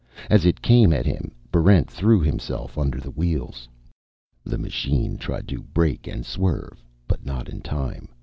[0.31, 3.67] As it came at him, Barrent threw himself under the wheels.
[4.43, 8.07] The machine tried to brake and swerve, but not in time.